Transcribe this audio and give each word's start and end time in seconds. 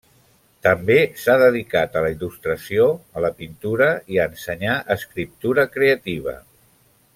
També 0.67 0.95
s'ha 1.23 1.35
dedicat 1.43 1.99
a 1.99 2.03
la 2.05 2.09
il·lustració, 2.13 2.87
a 3.21 3.25
la 3.27 3.31
pintura 3.43 3.91
i 4.15 4.19
a 4.19 4.27
ensenyar 4.33 4.79
escriptura 4.99 5.71
creativa. 5.77 6.39